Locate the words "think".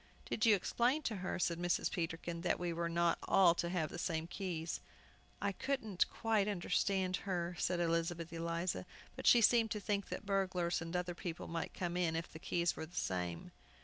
9.79-10.09